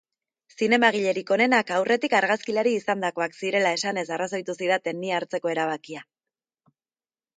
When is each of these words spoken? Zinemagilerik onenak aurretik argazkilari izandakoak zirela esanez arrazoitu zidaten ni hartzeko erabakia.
Zinemagilerik 0.59 1.33
onenak 1.35 1.73
aurretik 1.75 2.15
argazkilari 2.21 2.73
izandakoak 2.77 3.37
zirela 3.43 3.75
esanez 3.79 4.07
arrazoitu 4.17 4.57
zidaten 4.61 4.99
ni 5.03 5.13
hartzeko 5.19 5.53
erabakia. 5.57 6.07